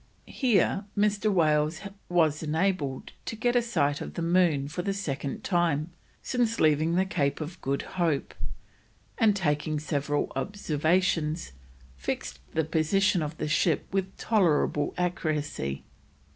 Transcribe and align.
Here 0.25 0.85
Mr. 0.97 1.31
Wales 1.31 1.81
was 2.09 2.41
enabled 2.41 3.11
to 3.25 3.35
get 3.35 3.55
a 3.55 3.61
sight 3.61 4.01
of 4.01 4.15
the 4.15 4.23
moon 4.23 4.67
for 4.67 4.81
the 4.81 4.95
second 4.95 5.43
time 5.43 5.91
since 6.23 6.59
leaving 6.59 6.95
the 6.95 7.05
Cape 7.05 7.39
of 7.39 7.61
Good 7.61 7.83
Hope, 7.83 8.33
and, 9.19 9.35
taking 9.35 9.79
several 9.79 10.31
observations, 10.35 11.51
fixed 11.97 12.39
the 12.55 12.63
position 12.63 13.21
of 13.21 13.37
the 13.37 13.47
ship 13.47 13.85
with 13.93 14.17
tolerable 14.17 14.95
accuracy. 14.97 15.83